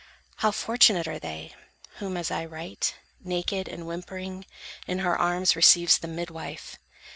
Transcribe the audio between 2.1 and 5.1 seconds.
as I write, Naked and whimpering, in